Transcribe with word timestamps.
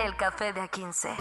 El 0.00 0.16
Café 0.16 0.52
de 0.52 0.60
A15. 0.60 1.16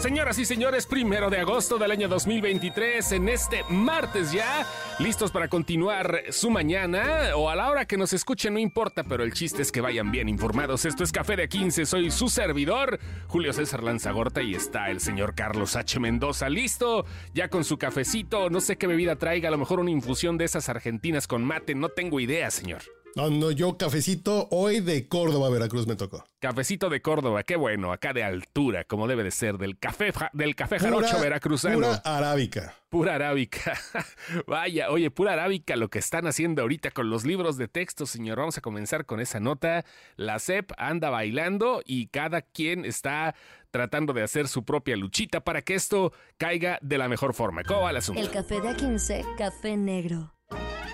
Señoras 0.00 0.38
y 0.38 0.44
señores, 0.44 0.86
primero 0.86 1.30
de 1.30 1.38
agosto 1.38 1.78
del 1.78 1.90
año 1.90 2.08
2023, 2.08 3.12
en 3.12 3.28
este 3.28 3.64
martes 3.70 4.32
ya, 4.32 4.66
listos 4.98 5.30
para 5.30 5.48
continuar 5.48 6.24
su 6.30 6.50
mañana 6.50 7.34
o 7.36 7.48
a 7.48 7.56
la 7.56 7.70
hora 7.70 7.86
que 7.86 7.96
nos 7.96 8.12
escuchen, 8.12 8.54
no 8.54 8.60
importa, 8.60 9.04
pero 9.04 9.24
el 9.24 9.32
chiste 9.32 9.62
es 9.62 9.72
que 9.72 9.80
vayan 9.80 10.10
bien 10.10 10.28
informados. 10.28 10.84
Esto 10.84 11.04
es 11.04 11.12
Café 11.12 11.36
de 11.36 11.48
15, 11.48 11.86
soy 11.86 12.10
su 12.10 12.28
servidor, 12.28 12.98
Julio 13.28 13.52
César 13.52 13.82
Lanzagorta, 13.82 14.42
y 14.42 14.54
está 14.54 14.90
el 14.90 15.00
señor 15.00 15.34
Carlos 15.34 15.76
H. 15.76 15.98
Mendoza, 15.98 16.48
listo, 16.48 17.06
ya 17.32 17.48
con 17.48 17.64
su 17.64 17.78
cafecito, 17.78 18.50
no 18.50 18.60
sé 18.60 18.76
qué 18.76 18.86
bebida 18.86 19.16
traiga, 19.16 19.48
a 19.48 19.52
lo 19.52 19.58
mejor 19.58 19.80
una 19.80 19.90
infusión 19.90 20.36
de 20.36 20.44
esas 20.44 20.68
argentinas 20.68 21.26
con 21.26 21.44
mate, 21.44 21.74
no 21.74 21.88
tengo 21.88 22.20
idea, 22.20 22.50
señor. 22.50 22.82
No, 23.14 23.28
no, 23.28 23.50
yo 23.50 23.76
cafecito 23.76 24.48
hoy 24.50 24.80
de 24.80 25.06
Córdoba, 25.06 25.50
Veracruz 25.50 25.86
me 25.86 25.96
tocó. 25.96 26.24
Cafecito 26.40 26.88
de 26.88 27.02
Córdoba, 27.02 27.42
qué 27.42 27.56
bueno, 27.56 27.92
acá 27.92 28.14
de 28.14 28.24
altura, 28.24 28.84
como 28.84 29.06
debe 29.06 29.22
de 29.22 29.30
ser, 29.30 29.58
del 29.58 29.78
café, 29.78 30.14
del 30.32 30.56
café 30.56 30.78
jarocho 30.78 31.20
veracruzano. 31.20 31.74
Pura 31.74 31.94
arábica. 32.04 32.74
Pura 32.88 33.14
arábica. 33.16 33.78
Vaya, 34.46 34.90
oye, 34.90 35.10
pura 35.10 35.34
arábica 35.34 35.76
lo 35.76 35.90
que 35.90 35.98
están 35.98 36.26
haciendo 36.26 36.62
ahorita 36.62 36.90
con 36.90 37.10
los 37.10 37.26
libros 37.26 37.58
de 37.58 37.68
texto, 37.68 38.06
señor. 38.06 38.38
Vamos 38.38 38.56
a 38.56 38.62
comenzar 38.62 39.04
con 39.04 39.20
esa 39.20 39.40
nota. 39.40 39.84
La 40.16 40.38
CEP 40.38 40.72
anda 40.78 41.10
bailando 41.10 41.82
y 41.84 42.06
cada 42.06 42.40
quien 42.40 42.86
está 42.86 43.34
tratando 43.70 44.14
de 44.14 44.22
hacer 44.22 44.48
su 44.48 44.64
propia 44.64 44.96
luchita 44.96 45.40
para 45.40 45.60
que 45.60 45.74
esto 45.74 46.12
caiga 46.38 46.78
de 46.80 46.96
la 46.96 47.08
mejor 47.08 47.34
forma. 47.34 47.62
¿Cómo 47.62 47.82
va 47.82 47.90
el 47.90 47.96
asunto? 47.98 48.22
El 48.22 48.30
café 48.30 48.60
de 48.60 48.70
A15, 48.70 49.36
café 49.36 49.76
negro. 49.76 50.32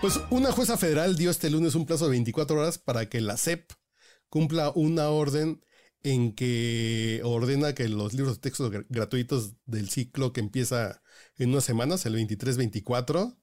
Pues 0.01 0.21
una 0.31 0.53
jueza 0.53 0.79
federal 0.79 1.17
dio 1.17 1.29
este 1.29 1.51
lunes 1.51 1.75
un 1.75 1.85
plazo 1.85 2.05
de 2.05 2.13
24 2.13 2.57
horas 2.57 2.79
para 2.79 3.09
que 3.09 3.21
la 3.21 3.37
CEP 3.37 3.73
cumpla 4.29 4.71
una 4.77 5.09
orden 5.09 5.65
en 6.05 6.37
que 6.37 7.21
ordena 7.25 7.75
que 7.75 7.89
los 7.89 8.15
libros 8.15 8.37
de 8.37 8.41
texto 8.41 8.71
gratuitos 8.89 9.55
del 9.67 9.91
ciclo 9.91 10.33
que 10.33 10.39
empieza 10.39 11.03
en 11.37 11.51
unas 11.51 11.65
semanas, 11.65 12.07
el 12.07 12.15
23-24, 12.15 13.37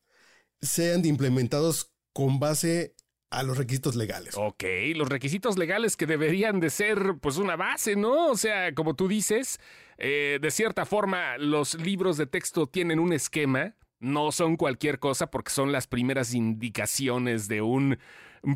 sean 0.61 1.05
implementados 1.05 1.93
con 2.13 2.39
base 2.39 2.95
a 3.31 3.43
los 3.43 3.57
requisitos 3.57 3.95
legales. 3.95 4.35
Ok, 4.37 4.63
los 4.95 5.09
requisitos 5.09 5.57
legales 5.57 5.97
que 5.97 6.05
deberían 6.05 6.61
de 6.61 6.69
ser 6.69 7.15
pues 7.21 7.35
una 7.35 7.57
base, 7.57 7.97
¿no? 7.97 8.31
O 8.31 8.37
sea, 8.37 8.73
como 8.73 8.95
tú 8.95 9.09
dices, 9.09 9.59
eh, 9.97 10.39
de 10.41 10.51
cierta 10.51 10.85
forma 10.85 11.37
los 11.37 11.73
libros 11.73 12.15
de 12.15 12.27
texto 12.27 12.67
tienen 12.67 12.99
un 12.99 13.11
esquema 13.11 13.75
no 14.05 14.31
son 14.31 14.55
cualquier 14.55 14.99
cosa 14.99 15.29
porque 15.31 15.51
son 15.51 15.71
las 15.71 15.87
primeras 15.87 16.33
indicaciones 16.33 17.47
de 17.47 17.61
un 17.61 17.97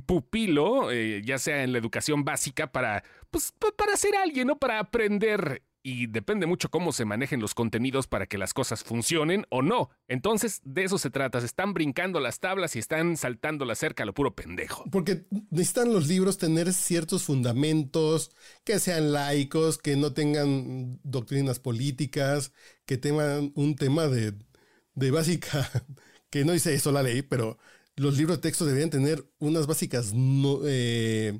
pupilo, 0.06 0.92
eh, 0.92 1.22
ya 1.26 1.40
sea 1.40 1.64
en 1.64 1.72
la 1.72 1.80
educación 1.80 2.24
básica, 2.24 2.72
para, 2.72 3.04
pues, 3.32 3.54
para 3.76 3.98
ser 3.98 4.16
alguien, 4.16 4.48
¿no? 4.48 4.58
Para 4.58 4.80
aprender. 4.80 5.64
Y 5.82 6.08
depende 6.08 6.46
mucho 6.46 6.70
cómo 6.70 6.92
se 6.92 7.06
manejen 7.06 7.40
los 7.40 7.56
contenidos 7.56 8.06
para 8.06 8.28
que 8.28 8.38
las 8.38 8.54
cosas 8.54 8.84
funcionen 8.84 9.46
o 9.50 9.62
no. 9.62 9.90
Entonces, 10.10 10.62
de 10.66 10.84
eso 10.84 10.98
se 10.98 11.10
trata. 11.10 11.40
Se 11.40 11.46
están 11.46 11.74
brincando 11.74 12.20
las 12.20 12.40
tablas 12.40 12.76
y 12.76 12.80
están 12.80 13.16
saltando 13.16 13.64
la 13.64 13.76
cerca 13.76 14.04
a 14.04 14.06
lo 14.06 14.14
puro 14.14 14.36
pendejo. 14.36 14.84
Porque 14.92 15.26
necesitan 15.50 15.94
los 15.94 16.08
libros 16.08 16.38
tener 16.38 16.74
ciertos 16.74 17.24
fundamentos, 17.24 18.32
que 18.66 18.78
sean 18.80 19.14
laicos, 19.14 19.78
que 19.78 19.96
no 19.96 20.12
tengan 20.14 21.00
doctrinas 21.04 21.60
políticas, 21.60 22.52
que 22.86 22.98
tengan 22.98 23.54
un 23.56 23.76
tema 23.76 24.08
de 24.08 24.34
de 25.00 25.12
básica, 25.12 25.70
que 26.30 26.46
no 26.46 26.54
dice 26.54 26.74
eso 26.74 26.92
la 26.92 27.04
ley, 27.04 27.22
pero 27.22 27.58
los 27.96 28.18
libros 28.18 28.38
de 28.38 28.42
texto 28.44 28.66
deberían 28.66 28.90
tener 28.90 29.26
unas 29.40 29.68
básicas, 29.68 30.14
eh, 30.66 31.40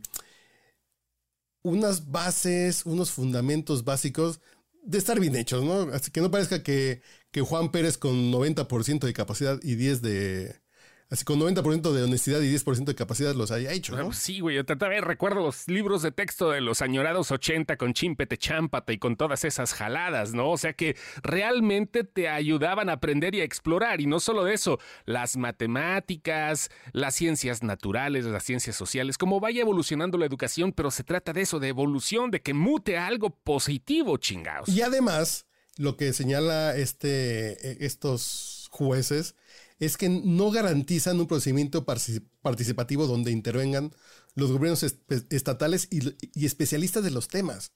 unas 1.64 2.12
bases, 2.12 2.86
unos 2.86 3.12
fundamentos 3.12 3.84
básicos 3.84 4.42
de 4.84 4.98
estar 4.98 5.20
bien 5.20 5.36
hechos, 5.36 5.64
¿no? 5.64 5.94
Así 5.94 6.12
que 6.12 6.22
no 6.22 6.32
parezca 6.32 6.64
que, 6.64 7.02
que 7.32 7.42
Juan 7.42 7.72
Pérez 7.72 7.98
con 7.98 8.32
90% 8.32 9.06
de 9.06 9.14
capacidad 9.14 9.60
y 9.62 9.76
10 9.76 10.02
de, 10.02 10.62
así 11.10 11.26
con 11.26 11.40
90% 11.40 11.92
de 11.92 12.04
honestidad 12.04 12.40
y 12.42 12.54
10% 12.54 12.86
de 12.86 12.96
capacidad 12.96 13.34
los 13.34 13.52
haya 13.52 13.72
hecho. 13.72 13.96
¿no? 13.96 14.14
sí, 14.14 14.40
güey. 14.40 14.56
Yo 14.56 14.66
todavía 14.66 15.02
recuerdo 15.02 15.42
los 15.42 15.68
libros 15.68 16.04
de 16.04 16.12
texto 16.12 16.52
de 16.52 16.62
los 16.62 16.82
añorados 16.82 17.32
80 17.32 17.78
con 17.78 17.94
Chimpete 17.94 18.38
Chámpate 18.38 18.94
y 18.94 19.00
con 19.00 19.16
todas 19.16 19.44
esas 19.44 19.74
jaladas, 19.74 20.34
¿no? 20.34 20.52
O 20.52 20.58
sea 20.58 20.74
que 20.74 20.96
realmente 21.24 22.04
te 22.04 22.30
ayudaban 22.30 22.90
a 22.90 22.94
aprender 22.94 23.34
y 23.34 23.42
a 23.42 23.44
explorar. 23.44 24.02
Y 24.02 24.06
no 24.06 24.20
solo 24.20 24.48
eso, 24.48 24.80
las 25.06 25.36
matemáticas, 25.36 26.70
las 26.94 27.16
ciencias 27.16 27.64
naturales, 27.64 28.26
las 28.26 28.44
ciencias 28.44 28.76
sociales, 28.76 29.18
como 29.18 29.40
vaya 29.40 29.62
evolucionando 29.62 30.18
la 30.18 30.26
educación, 30.26 30.74
pero 30.74 30.92
se 30.92 31.04
trata 31.04 31.34
de 31.34 31.42
eso, 31.42 31.60
de 31.60 31.70
evolución, 31.70 32.30
de 32.30 32.42
que 32.42 32.54
mute 32.54 32.98
a 32.98 33.08
algo 33.08 33.32
positivo, 33.32 34.18
chingados. 34.18 34.70
Y 34.70 34.82
además, 34.82 35.48
lo 35.78 35.98
que 35.98 36.14
señala 36.14 36.76
este, 36.76 37.72
eh, 37.72 37.78
estos 37.80 38.68
jueces 38.70 39.36
es 39.80 39.98
que 39.98 40.10
no 40.10 40.52
garantizan 40.52 41.20
un 41.20 41.28
procedimiento 41.28 41.86
participativo 41.86 43.08
donde 43.08 43.32
intervengan 43.32 43.92
los 44.36 44.52
gobiernos 44.52 44.84
estatales 45.30 45.88
y, 45.90 46.46
especialistas 46.46 47.04
de 47.04 47.12
los 47.12 47.30
temas. 47.30 47.74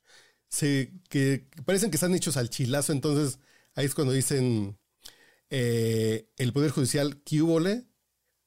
que 0.59 1.49
parecen 1.65 1.89
que 1.89 1.97
están 1.97 2.13
hechos 2.13 2.37
al 2.37 2.49
chilazo, 2.49 2.91
entonces 2.91 3.39
ahí 3.75 3.85
es 3.85 3.95
cuando 3.95 4.13
dicen 4.13 4.77
eh, 5.49 6.29
el 6.37 6.53
Poder 6.53 6.71
Judicial, 6.71 7.21
que 7.23 7.41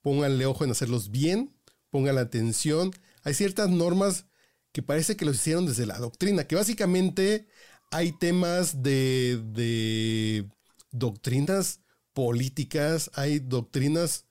pónganle 0.02 0.46
ojo 0.46 0.64
en 0.64 0.70
hacerlos 0.70 1.10
bien, 1.10 1.56
pongan 1.90 2.16
la 2.16 2.20
atención. 2.22 2.92
Hay 3.22 3.34
ciertas 3.34 3.70
normas 3.70 4.26
que 4.72 4.82
parece 4.82 5.16
que 5.16 5.24
los 5.24 5.36
hicieron 5.36 5.66
desde 5.66 5.86
la 5.86 5.98
doctrina, 5.98 6.44
que 6.46 6.56
básicamente 6.56 7.48
hay 7.90 8.12
temas 8.12 8.82
de, 8.82 9.42
de 9.52 10.48
doctrinas 10.90 11.80
políticas, 12.16 13.10
hay 13.12 13.40
doctrinas, 13.40 14.24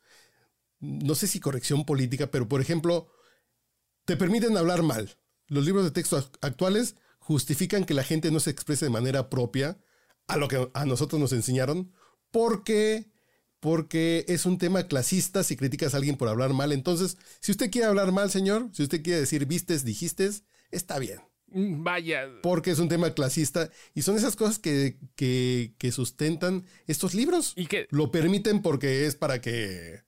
no 0.79 1.13
sé 1.13 1.27
si 1.27 1.39
corrección 1.39 1.85
política, 1.85 2.31
pero 2.31 2.49
por 2.49 2.59
ejemplo, 2.59 3.11
te 4.05 4.17
permiten 4.17 4.57
hablar 4.57 4.81
mal. 4.81 5.19
Los 5.47 5.65
libros 5.65 5.85
de 5.85 5.91
texto 5.91 6.17
actuales 6.41 6.95
justifican 7.19 7.85
que 7.85 7.93
la 7.93 8.03
gente 8.03 8.31
no 8.31 8.39
se 8.39 8.49
exprese 8.49 8.85
de 8.85 8.89
manera 8.89 9.29
propia 9.29 9.77
a 10.25 10.37
lo 10.37 10.47
que 10.47 10.67
a 10.73 10.85
nosotros 10.85 11.21
nos 11.21 11.31
enseñaron, 11.31 11.93
porque 12.31 13.11
porque 13.59 14.25
es 14.27 14.47
un 14.47 14.57
tema 14.57 14.87
clasista 14.87 15.43
si 15.43 15.55
criticas 15.55 15.93
a 15.93 15.97
alguien 15.97 16.17
por 16.17 16.27
hablar 16.27 16.53
mal. 16.53 16.71
Entonces, 16.71 17.17
si 17.39 17.51
usted 17.51 17.69
quiere 17.69 17.87
hablar 17.87 18.11
mal, 18.11 18.31
señor, 18.31 18.69
si 18.73 18.81
usted 18.81 19.03
quiere 19.03 19.19
decir 19.19 19.45
vistes, 19.45 19.85
dijiste, 19.85 20.29
está 20.71 20.97
bien. 20.97 21.19
Mm, 21.55 21.83
vaya. 21.83 22.29
Porque 22.43 22.71
es 22.71 22.79
un 22.79 22.89
tema 22.89 23.13
clasista 23.13 23.71
y 23.93 24.01
son 24.01 24.17
esas 24.17 24.35
cosas 24.35 24.59
que, 24.59 24.97
que, 25.15 25.91
sustentan 25.91 26.65
estos 26.85 27.15
libros. 27.15 27.53
Y 27.55 27.67
que 27.67 27.87
lo 27.91 28.11
permiten 28.11 28.61
porque 28.61 29.05
es 29.05 29.15
para 29.15 29.39
que 29.39 30.01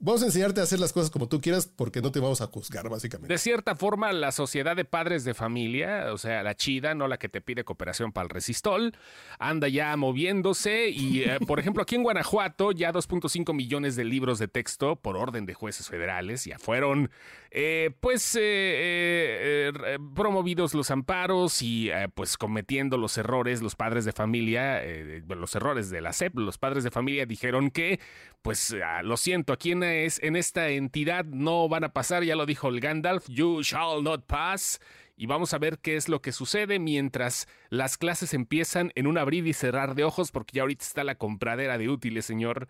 Vamos 0.00 0.22
a 0.22 0.26
enseñarte 0.26 0.60
a 0.60 0.64
hacer 0.64 0.80
las 0.80 0.92
cosas 0.92 1.10
como 1.10 1.28
tú 1.28 1.40
quieras 1.40 1.66
porque 1.66 2.02
no 2.02 2.12
te 2.12 2.20
vamos 2.20 2.40
a 2.40 2.46
juzgar, 2.46 2.88
básicamente. 2.88 3.32
De 3.32 3.38
cierta 3.38 3.74
forma, 3.74 4.12
la 4.12 4.32
sociedad 4.32 4.76
de 4.76 4.84
padres 4.84 5.24
de 5.24 5.34
familia, 5.34 6.12
o 6.12 6.18
sea, 6.18 6.42
la 6.42 6.54
chida, 6.54 6.94
no 6.94 7.08
la 7.08 7.18
que 7.18 7.28
te 7.28 7.40
pide 7.40 7.64
cooperación 7.64 8.12
para 8.12 8.24
el 8.24 8.30
resistol, 8.30 8.92
anda 9.38 9.68
ya 9.68 9.96
moviéndose 9.96 10.88
y, 10.90 11.22
eh, 11.22 11.38
por 11.46 11.60
ejemplo, 11.60 11.82
aquí 11.82 11.94
en 11.94 12.02
Guanajuato 12.02 12.72
ya 12.72 12.92
2.5 12.92 13.54
millones 13.54 13.96
de 13.96 14.04
libros 14.04 14.38
de 14.38 14.48
texto 14.48 14.96
por 14.96 15.16
orden 15.16 15.46
de 15.46 15.54
jueces 15.54 15.88
federales 15.88 16.44
ya 16.44 16.58
fueron, 16.58 17.10
eh, 17.50 17.90
pues, 18.00 18.36
eh, 18.40 19.72
promovidos 20.14 20.74
los 20.74 20.90
amparos 20.90 21.62
y, 21.62 21.90
pues, 22.14 22.36
cometiendo 22.36 22.98
los 22.98 23.16
errores, 23.18 23.62
los 23.62 23.76
padres 23.76 24.04
de 24.04 24.12
familia, 24.12 24.82
los 25.28 25.54
errores 25.54 25.90
de 25.90 26.00
la 26.00 26.12
SEP, 26.12 26.36
los 26.36 26.58
padres 26.58 26.84
de 26.84 26.90
familia 26.90 27.26
dijeron 27.26 27.70
que, 27.70 28.00
pues, 28.42 28.74
ah, 28.84 29.02
lo 29.02 29.16
siento, 29.16 29.52
aquí 29.52 29.72
en 29.72 29.93
en 30.02 30.36
esta 30.36 30.68
entidad 30.70 31.24
no 31.24 31.68
van 31.68 31.84
a 31.84 31.92
pasar, 31.92 32.24
ya 32.24 32.36
lo 32.36 32.46
dijo 32.46 32.68
el 32.68 32.80
Gandalf, 32.80 33.26
you 33.28 33.62
shall 33.62 34.02
not 34.02 34.26
pass. 34.26 34.80
Y 35.16 35.26
vamos 35.26 35.54
a 35.54 35.58
ver 35.58 35.78
qué 35.78 35.96
es 35.96 36.08
lo 36.08 36.20
que 36.20 36.32
sucede 36.32 36.78
mientras 36.78 37.46
las 37.70 37.96
clases 37.96 38.34
empiezan 38.34 38.90
en 38.96 39.06
un 39.06 39.16
abrir 39.16 39.46
y 39.46 39.52
cerrar 39.52 39.94
de 39.94 40.04
ojos, 40.04 40.32
porque 40.32 40.56
ya 40.56 40.62
ahorita 40.62 40.84
está 40.84 41.04
la 41.04 41.16
compradera 41.16 41.78
de 41.78 41.88
útiles, 41.88 42.24
señor, 42.24 42.68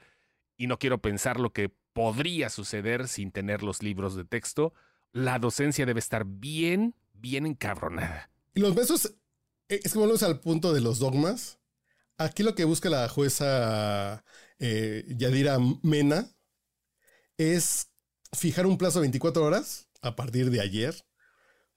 y 0.56 0.67
no 0.67 0.79
quiero 0.79 0.99
pensar 0.99 1.41
lo 1.41 1.53
que 1.53 1.71
podría 1.93 2.50
suceder 2.50 3.09
sin 3.09 3.32
tener 3.32 3.62
los 3.62 3.82
libros 3.82 4.15
de 4.15 4.25
texto. 4.25 4.75
La 5.12 5.38
docencia 5.38 5.87
debe 5.87 6.00
estar 6.00 6.25
bien, 6.27 6.94
bien 7.15 7.47
encabronada. 7.47 8.31
Y 8.55 8.61
los 8.61 8.75
besos, 8.75 9.15
eh, 9.69 9.81
es 9.82 9.93
que 9.93 9.99
volvemos 9.99 10.23
al 10.23 10.41
punto 10.41 10.75
de 10.75 10.82
los 10.82 10.99
dogmas. 10.99 11.61
Aquí 12.19 12.43
lo 12.43 12.55
que 12.55 12.65
busca 12.65 12.91
la 12.91 13.09
jueza 13.09 14.25
eh, 14.59 15.05
Yadira 15.17 15.59
Mena 15.82 16.35
es 17.39 17.91
fijar 18.33 18.67
un 18.67 18.79
plazo 18.79 18.99
de 18.99 19.05
24 19.05 19.45
horas 19.45 19.89
a 20.03 20.17
partir 20.17 20.51
de 20.51 20.61
ayer 20.61 20.95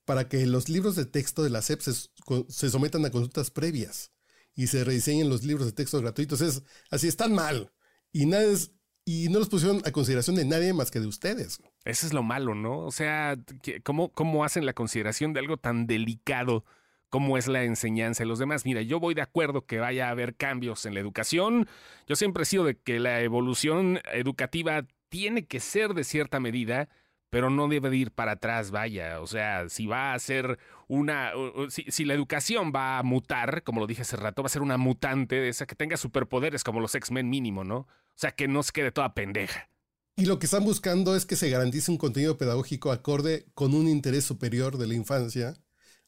para 0.06 0.30
que 0.30 0.46
los 0.46 0.70
libros 0.70 0.96
de 0.96 1.06
texto 1.06 1.44
de 1.44 1.50
la 1.50 1.62
SEP 1.62 1.82
se, 1.82 2.70
sometan 2.70 3.06
a 3.06 3.12
consultas 3.12 3.52
previas 3.52 4.14
y 4.56 4.68
se 4.68 4.84
rediseñen 4.84 5.30
los 5.30 5.44
libros 5.44 5.66
de 5.66 5.74
textos 5.74 6.02
gratuitos. 6.02 6.42
Es 6.42 6.64
así, 6.90 7.08
están 7.08 7.34
mal. 7.34 7.72
Y, 8.12 8.24
y 9.06 9.30
no 9.30 9.40
los 9.40 9.50
pusieron 9.50 9.82
a 9.86 9.92
consideración 9.92 10.36
de 10.36 10.46
nadie 10.46 10.74
más 10.74 10.92
que 10.92 11.00
de 11.00 11.08
ustedes. 11.08 11.60
Eso 11.84 12.08
es 12.08 12.14
lo 12.14 12.24
malo, 12.24 12.56
¿no? 12.56 12.80
O 12.80 12.92
sea, 12.92 13.38
¿cómo, 13.84 14.12
cómo 14.12 14.46
hacen 14.46 14.66
la 14.66 14.74
consideración 14.74 15.34
de 15.34 15.42
algo 15.42 15.58
tan 15.58 15.88
delicado? 15.88 16.64
como 17.10 17.38
es 17.38 17.48
la 17.48 17.64
enseñanza 17.64 18.24
de 18.24 18.28
los 18.28 18.40
demás. 18.40 18.66
Mira, 18.66 18.82
yo 18.82 19.00
voy 19.00 19.14
de 19.14 19.22
acuerdo 19.22 19.66
que 19.66 19.80
vaya 19.80 20.08
a 20.08 20.12
haber 20.12 20.36
cambios 20.36 20.86
en 20.86 20.94
la 20.94 21.00
educación. 21.00 21.68
Yo 22.06 22.16
siempre 22.16 22.44
he 22.44 22.46
sido 22.46 22.66
de 22.66 22.78
que 22.78 23.00
la 23.00 23.22
evolución 23.22 24.02
educativa 24.12 24.86
tiene 25.10 25.46
que 25.46 25.60
ser 25.60 25.94
de 25.94 26.04
cierta 26.04 26.40
medida, 26.40 26.90
pero 27.30 27.50
no 27.50 27.68
debe 27.68 27.96
ir 27.96 28.12
para 28.12 28.34
atrás, 28.34 28.72
vaya. 28.72 29.22
O 29.22 29.28
sea, 29.28 29.70
si 29.70 29.86
va 29.86 30.14
a 30.14 30.20
ser 30.20 30.60
una. 30.88 31.32
Si, 31.70 32.06
la 32.06 32.14
educación 32.14 32.72
va 32.76 33.00
a 33.00 33.04
mutar, 33.04 33.64
como 33.64 33.80
lo 33.80 33.88
dije 33.88 34.04
hace 34.04 34.16
rato, 34.16 34.44
va 34.44 34.48
a 34.48 34.50
ser 34.50 34.62
una 34.62 34.78
mutante 34.78 35.36
de 35.36 35.50
esa 35.50 35.66
que 35.66 35.76
tenga 35.76 35.98
superpoderes 35.98 36.64
como 36.64 36.80
los 36.80 36.96
X-Men 36.96 37.30
mínimo, 37.30 37.64
¿no? 37.64 37.80
O 37.80 37.88
sea, 38.16 38.32
que 38.32 38.48
no 38.48 38.64
se 38.64 38.72
quede 38.72 38.92
toda 38.92 39.14
pendeja. 39.14 39.70
Y 40.16 40.26
lo 40.26 40.40
que 40.40 40.48
están 40.48 40.64
buscando 40.64 41.16
es 41.16 41.26
que 41.26 41.36
se 41.36 41.50
garantice 41.50 41.92
un 41.92 41.98
contenido 41.98 42.38
pedagógico 42.38 42.92
acorde 42.92 43.46
con 43.54 43.76
un 43.76 43.88
interés 43.88 44.24
superior 44.24 44.78
de 44.78 44.88
la 44.88 44.96
infancia, 44.96 45.56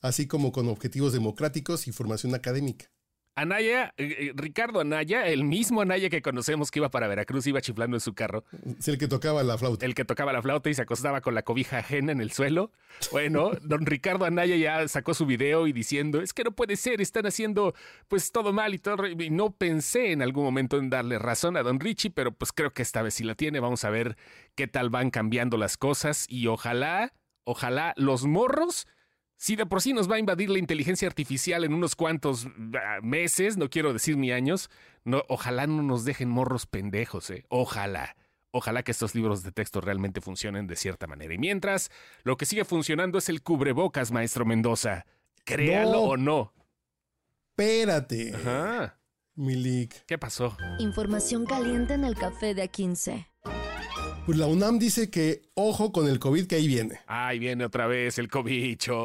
así 0.02 0.28
como 0.28 0.52
con 0.52 0.68
objetivos 0.68 1.14
democráticos 1.14 1.88
y 1.88 1.92
formación 1.92 2.34
académica. 2.34 2.92
Anaya, 3.40 3.94
eh, 3.98 4.16
eh, 4.20 4.32
Ricardo 4.36 4.80
Anaya, 4.80 5.28
el 5.28 5.44
mismo 5.44 5.82
Anaya 5.82 6.10
que 6.10 6.22
conocemos 6.22 6.72
que 6.72 6.80
iba 6.80 6.90
para 6.90 7.08
Veracruz, 7.08 7.48
iba 7.48 7.62
chiflando 7.62 7.96
en 7.96 8.02
su 8.02 8.14
carro. 8.14 8.44
Sí, 8.80 8.92
el 8.92 8.98
que 8.98 9.08
tocaba 9.08 9.44
la 9.44 9.58
flauta. 9.58 9.86
El 9.86 9.96
que 9.96 10.06
tocaba 10.06 10.34
la 10.34 10.42
flauta 10.42 10.70
y 10.70 10.74
se 10.74 10.82
acostaba 10.82 11.22
con 11.22 11.36
la 11.36 11.44
cobija 11.44 11.78
ajena 11.78 12.12
en 12.12 12.22
el 12.22 12.32
suelo. 12.32 12.72
Bueno, 13.12 13.52
don 13.62 13.86
Ricardo 13.86 14.26
Anaya 14.26 14.56
ya 14.56 14.88
sacó 14.88 15.14
su 15.14 15.26
video 15.26 15.68
y 15.68 15.74
diciendo, 15.74 16.22
es 16.22 16.34
que 16.34 16.44
no 16.44 16.52
puede 16.52 16.76
ser, 16.76 17.02
están 17.02 17.26
haciendo 17.26 17.74
pues 18.08 18.32
todo 18.32 18.54
mal 18.54 18.74
y 18.74 18.80
todo. 18.80 19.08
Y 19.08 19.30
no 19.30 19.52
pensé 19.52 20.12
en 20.12 20.22
algún 20.22 20.44
momento 20.44 20.78
en 20.78 20.90
darle 20.90 21.18
razón 21.18 21.56
a 21.58 21.64
don 21.64 21.80
Richie, 21.80 22.12
pero 22.12 22.32
pues 22.32 22.52
creo 22.52 22.74
que 22.74 22.82
esta 22.82 23.02
vez 23.02 23.14
sí 23.14 23.24
la 23.24 23.36
tiene. 23.36 23.60
Vamos 23.60 23.84
a 23.86 23.90
ver 23.90 24.18
qué 24.56 24.68
tal 24.68 24.90
van 24.90 25.12
cambiando 25.12 25.58
las 25.58 25.78
cosas 25.78 26.26
y 26.28 26.48
ojalá, 26.48 27.14
ojalá 27.46 27.94
los 27.96 28.26
morros 28.26 28.86
si 29.40 29.56
de 29.56 29.66
por 29.66 29.82
sí 29.82 29.94
nos 29.94 30.12
va 30.12 30.16
a 30.16 30.20
invadir 30.20 30.50
la 30.50 30.60
inteligencia 30.60 31.08
artificial 31.08 31.64
en 31.64 31.74
unos 31.74 31.96
cuantos 31.96 32.46
ah, 32.76 33.00
meses, 33.02 33.56
no 33.56 33.70
quiero 33.70 33.94
decir 33.94 34.18
ni 34.18 34.34
años, 34.34 34.70
no, 35.06 35.24
ojalá 35.30 35.66
no 35.66 35.82
nos 35.82 36.04
dejen 36.04 36.30
morros 36.30 36.66
pendejos, 36.66 37.30
¿eh? 37.30 37.46
Ojalá. 37.48 38.18
Ojalá 38.52 38.84
que 38.84 38.92
estos 38.92 39.16
libros 39.16 39.42
de 39.44 39.54
texto 39.54 39.80
realmente 39.80 40.20
funcionen 40.20 40.68
de 40.68 40.76
cierta 40.76 41.08
manera. 41.08 41.34
Y 41.34 41.38
mientras, 41.38 41.90
lo 42.24 42.36
que 42.36 42.46
sigue 42.46 42.66
funcionando 42.66 43.18
es 43.18 43.30
el 43.30 43.42
cubrebocas, 43.42 44.12
maestro 44.12 44.46
Mendoza. 44.46 45.06
Créalo 45.46 46.02
o 46.02 46.18
no. 46.18 46.54
Espérate. 47.52 48.36
Ajá. 48.36 49.00
Milik. 49.36 50.06
¿Qué 50.06 50.18
pasó? 50.18 50.58
Información 50.80 51.46
caliente 51.46 51.94
en 51.94 52.04
el 52.04 52.16
café 52.16 52.54
de 52.54 52.70
A15. 52.70 53.29
Pues 54.30 54.38
la 54.38 54.46
UNAM 54.46 54.78
dice 54.78 55.10
que 55.10 55.42
ojo 55.56 55.92
con 55.92 56.08
el 56.08 56.20
COVID 56.20 56.46
que 56.46 56.54
ahí 56.54 56.68
viene. 56.68 57.00
Ahí 57.08 57.40
viene 57.40 57.66
otra 57.66 57.88
vez 57.88 58.20
el 58.20 58.30
cobicho. 58.30 58.96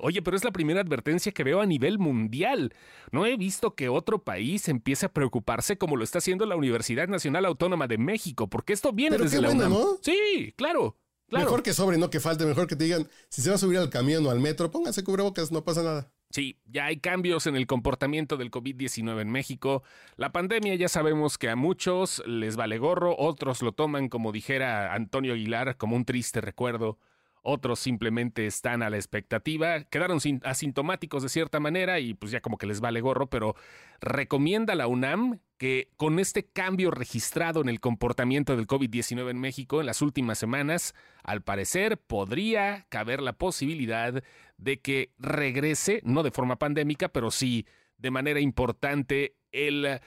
Oye, 0.00 0.20
pero 0.20 0.36
es 0.36 0.42
la 0.42 0.50
primera 0.50 0.80
advertencia 0.80 1.30
que 1.30 1.44
veo 1.44 1.60
a 1.60 1.64
nivel 1.64 2.00
mundial. 2.00 2.74
No 3.12 3.24
he 3.24 3.36
visto 3.36 3.76
que 3.76 3.88
otro 3.88 4.24
país 4.24 4.66
empiece 4.68 5.06
a 5.06 5.12
preocuparse 5.12 5.78
como 5.78 5.94
lo 5.94 6.02
está 6.02 6.18
haciendo 6.18 6.44
la 6.44 6.56
Universidad 6.56 7.06
Nacional 7.06 7.44
Autónoma 7.44 7.86
de 7.86 7.98
México, 7.98 8.50
porque 8.50 8.72
esto 8.72 8.92
viene 8.92 9.16
desde 9.16 9.40
la 9.40 9.50
UNAM. 9.50 9.70
¿no? 9.70 9.98
Sí, 10.02 10.52
claro. 10.56 10.96
Claro. 11.28 11.44
Mejor 11.44 11.62
que 11.62 11.72
sobre, 11.72 11.96
no 11.96 12.10
que 12.10 12.18
falte, 12.18 12.44
mejor 12.44 12.66
que 12.66 12.74
te 12.74 12.82
digan, 12.82 13.08
si 13.28 13.42
se 13.42 13.50
va 13.50 13.54
a 13.54 13.58
subir 13.60 13.78
al 13.78 13.90
camión 13.90 14.26
o 14.26 14.30
al 14.30 14.40
metro, 14.40 14.72
pónganse 14.72 15.04
cubrebocas, 15.04 15.52
no 15.52 15.62
pasa 15.62 15.84
nada. 15.84 16.10
Sí, 16.34 16.58
ya 16.66 16.86
hay 16.86 16.96
cambios 16.96 17.46
en 17.46 17.54
el 17.54 17.68
comportamiento 17.68 18.36
del 18.36 18.50
COVID-19 18.50 19.20
en 19.20 19.30
México. 19.30 19.84
La 20.16 20.32
pandemia 20.32 20.74
ya 20.74 20.88
sabemos 20.88 21.38
que 21.38 21.48
a 21.48 21.54
muchos 21.54 22.24
les 22.26 22.56
vale 22.56 22.78
gorro, 22.78 23.14
otros 23.16 23.62
lo 23.62 23.70
toman, 23.70 24.08
como 24.08 24.32
dijera 24.32 24.94
Antonio 24.94 25.34
Aguilar, 25.34 25.76
como 25.76 25.94
un 25.94 26.04
triste 26.04 26.40
recuerdo. 26.40 26.98
Otros 27.46 27.78
simplemente 27.78 28.46
están 28.46 28.82
a 28.82 28.88
la 28.88 28.96
expectativa, 28.96 29.84
quedaron 29.84 30.18
asintomáticos 30.44 31.22
de 31.22 31.28
cierta 31.28 31.60
manera 31.60 32.00
y 32.00 32.14
pues 32.14 32.32
ya 32.32 32.40
como 32.40 32.56
que 32.56 32.66
les 32.66 32.80
vale 32.80 33.02
gorro, 33.02 33.28
pero 33.28 33.54
recomienda 34.00 34.74
la 34.74 34.86
UNAM 34.86 35.40
que 35.58 35.90
con 35.98 36.18
este 36.18 36.46
cambio 36.46 36.90
registrado 36.90 37.60
en 37.60 37.68
el 37.68 37.80
comportamiento 37.80 38.56
del 38.56 38.66
COVID-19 38.66 39.28
en 39.28 39.40
México 39.40 39.80
en 39.80 39.86
las 39.86 40.00
últimas 40.00 40.38
semanas, 40.38 40.94
al 41.22 41.42
parecer 41.42 41.98
podría 41.98 42.86
caber 42.88 43.20
la 43.20 43.34
posibilidad 43.34 44.24
de 44.56 44.80
que 44.80 45.12
regrese, 45.18 46.00
no 46.02 46.22
de 46.22 46.30
forma 46.30 46.56
pandémica, 46.56 47.10
pero 47.10 47.30
sí 47.30 47.66
de 47.98 48.10
manera 48.10 48.40
importante 48.40 49.36
el 49.52 50.00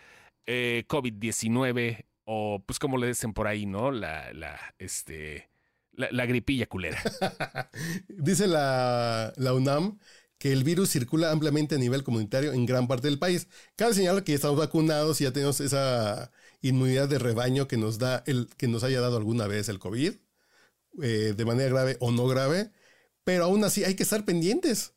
eh, 0.48 0.86
COVID-19 0.88 2.04
o 2.25 2.63
pues 2.66 2.80
como 2.80 2.98
le 2.98 3.06
dicen 3.06 3.33
por 3.33 3.45
ahí, 3.45 3.68
¿no? 3.68 3.92
La, 3.92 4.33
la, 4.33 4.60
este, 4.80 5.50
la, 5.97 6.25
gripilla 6.25 6.67
culera. 6.67 7.01
Dice 8.07 8.47
la, 8.47 9.33
UNAM 9.38 9.99
que 10.38 10.53
el 10.53 10.63
virus 10.63 10.91
circula 10.91 11.31
ampliamente 11.31 11.75
a 11.75 11.79
nivel 11.79 12.03
comunitario 12.03 12.53
en 12.53 12.65
gran 12.65 12.88
parte 12.88 13.07
del 13.07 13.17
país. 13.17 13.47
Cabe 13.75 13.95
señalar 13.95 14.23
que 14.23 14.35
estamos 14.35 14.57
vacunados 14.57 15.19
y 15.19 15.23
ya 15.23 15.33
tenemos 15.33 15.59
esa 15.59 16.31
inmunidad 16.61 17.09
de 17.09 17.17
rebaño 17.17 17.67
que 17.67 17.77
nos 17.77 17.97
da 17.97 18.23
el 18.27 18.47
que 18.57 18.67
nos 18.67 18.83
haya 18.83 19.01
dado 19.01 19.17
alguna 19.17 19.47
vez 19.47 19.67
el 19.69 19.79
COVID, 19.79 20.13
eh, 21.01 21.33
de 21.35 21.45
manera 21.45 21.69
grave 21.69 21.97
o 21.99 22.11
no 22.11 22.27
grave, 22.27 22.71
pero 23.23 23.45
aún 23.45 23.63
así 23.63 23.83
hay 23.83 23.95
que 23.95 24.03
estar 24.03 24.25
pendientes, 24.25 24.94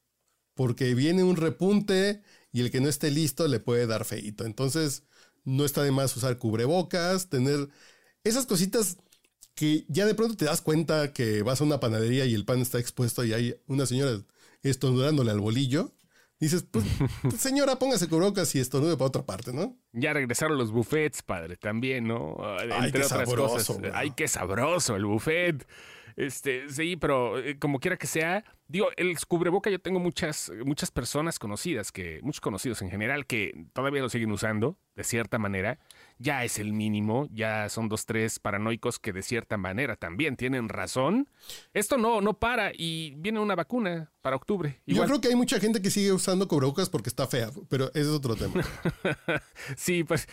porque 0.54 0.94
viene 0.94 1.24
un 1.24 1.36
repunte 1.36 2.22
y 2.52 2.60
el 2.60 2.70
que 2.70 2.80
no 2.80 2.88
esté 2.88 3.10
listo 3.10 3.48
le 3.48 3.60
puede 3.60 3.86
dar 3.86 4.04
feito. 4.04 4.44
Entonces, 4.44 5.04
no 5.44 5.64
está 5.64 5.82
de 5.82 5.90
más 5.90 6.14
usar 6.16 6.38
cubrebocas, 6.38 7.30
tener 7.30 7.68
esas 8.24 8.46
cositas 8.46 8.98
que 9.54 9.84
ya 9.88 10.06
de 10.06 10.14
pronto 10.14 10.36
te 10.36 10.44
das 10.44 10.60
cuenta 10.60 11.12
que 11.12 11.42
vas 11.42 11.60
a 11.60 11.64
una 11.64 11.80
panadería 11.80 12.24
y 12.24 12.34
el 12.34 12.44
pan 12.44 12.60
está 12.60 12.78
expuesto 12.78 13.24
y 13.24 13.32
hay 13.32 13.56
una 13.66 13.86
señora 13.86 14.20
estornudándole 14.62 15.30
al 15.30 15.40
bolillo. 15.40 15.92
Dices, 16.38 16.64
pues, 16.70 16.84
pues, 17.22 17.36
señora, 17.36 17.76
póngase 17.76 18.08
cubrebocas 18.08 18.54
y 18.54 18.60
estornude 18.60 18.96
para 18.96 19.08
otra 19.08 19.26
parte, 19.26 19.52
¿no? 19.52 19.76
Ya 19.92 20.14
regresaron 20.14 20.56
los 20.56 20.72
buffets, 20.72 21.22
padre, 21.22 21.56
también, 21.56 22.08
¿no? 22.08 22.36
Entre 22.60 23.04
otras 23.04 23.28
cosas. 23.28 23.78
Ay, 23.92 24.12
qué 24.16 24.26
sabroso 24.26 24.96
el 24.96 25.04
buffet. 25.04 25.66
Este, 26.16 26.68
sí, 26.68 26.96
pero 26.96 27.38
eh, 27.38 27.58
como 27.58 27.78
quiera 27.78 27.96
que 27.96 28.06
sea, 28.06 28.44
digo, 28.68 28.88
el 28.96 29.16
cubreboca 29.26 29.70
yo 29.70 29.80
tengo 29.80 30.00
muchas, 30.00 30.50
muchas 30.64 30.90
personas 30.90 31.38
conocidas, 31.38 31.92
que, 31.92 32.20
muchos 32.22 32.40
conocidos 32.40 32.82
en 32.82 32.90
general, 32.90 33.26
que 33.26 33.66
todavía 33.72 34.02
lo 34.02 34.08
siguen 34.08 34.32
usando, 34.32 34.78
de 34.96 35.04
cierta 35.04 35.38
manera 35.38 35.78
ya 36.20 36.44
es 36.44 36.58
el 36.58 36.74
mínimo, 36.74 37.28
ya 37.32 37.68
son 37.70 37.88
dos, 37.88 38.04
tres 38.04 38.38
paranoicos 38.38 38.98
que 38.98 39.12
de 39.12 39.22
cierta 39.22 39.56
manera 39.56 39.96
también 39.96 40.36
tienen 40.36 40.68
razón. 40.68 41.28
Esto 41.72 41.96
no, 41.96 42.20
no 42.20 42.34
para 42.34 42.72
y 42.76 43.14
viene 43.16 43.40
una 43.40 43.54
vacuna 43.54 44.12
para 44.20 44.36
octubre. 44.36 44.82
Yo 44.86 45.02
creo 45.06 45.20
que 45.22 45.28
hay 45.28 45.34
mucha 45.34 45.58
gente 45.58 45.80
que 45.80 45.90
sigue 45.90 46.12
usando 46.12 46.46
cubrebocas 46.46 46.90
porque 46.90 47.08
está 47.08 47.26
fea, 47.26 47.50
pero 47.70 47.88
ese 47.90 48.00
es 48.00 48.08
otro 48.08 48.36
tema. 48.36 48.62
sí, 49.76 50.04
pues 50.04 50.28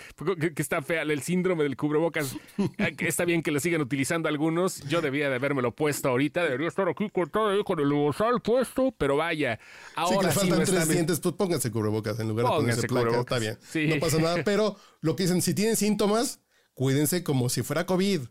que 0.56 0.62
está 0.62 0.82
fea, 0.82 1.04
el 1.04 1.22
síndrome 1.22 1.64
del 1.64 1.78
cubrebocas. 1.78 2.36
Eh, 2.80 2.96
está 3.00 3.24
bien 3.24 3.42
que 3.42 3.52
lo 3.52 3.60
sigan 3.60 3.82
utilizando 3.82 4.28
algunos. 4.28 4.82
Yo 4.82 5.02
debía 5.02 5.30
de 5.30 5.36
habérmelo 5.36 5.74
puesto 5.74 6.10
ahorita, 6.10 6.44
debería 6.44 6.68
estar 6.68 6.88
aquí 6.90 7.10
cortado 7.10 7.64
con 7.64 7.80
el 7.80 7.92
bozal 7.92 8.42
puesto, 8.42 8.94
pero 8.98 9.16
vaya. 9.18 9.60
Ahora 9.96 10.32
sí, 10.32 10.42
que 10.42 10.48
faltan 10.48 10.66
tres 10.66 10.90
dientes, 10.90 11.20
pues 11.20 11.36
pónganse 11.36 11.72
cubrebocas 11.72 12.20
en 12.20 12.28
lugar 12.28 12.46
de 12.46 12.52
ponerse 12.52 12.88
placa. 12.88 13.20
Está 13.20 13.40
bien. 13.40 13.58
No 13.90 14.00
pasa 14.00 14.18
nada, 14.18 14.44
pero 14.44 14.76
lo 15.02 15.16
que 15.16 15.24
dicen, 15.24 15.42
si 15.42 15.54
tienen 15.54 15.76
síntomas, 15.76 16.40
cuídense 16.74 17.24
como 17.24 17.50
si 17.50 17.62
fuera 17.62 17.86
COVID. 17.86 18.22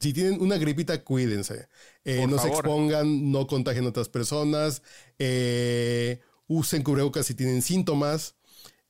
Si 0.00 0.12
tienen 0.12 0.40
una 0.40 0.58
gripita, 0.58 1.02
cuídense. 1.02 1.68
Eh, 2.04 2.26
no 2.28 2.38
se 2.38 2.48
expongan, 2.48 3.32
no 3.32 3.46
contagien 3.46 3.84
a 3.86 3.88
otras 3.88 4.08
personas. 4.08 4.82
Eh, 5.18 6.20
usen 6.46 6.82
cubrebocas 6.82 7.26
si 7.26 7.34
tienen 7.34 7.62
síntomas. 7.62 8.36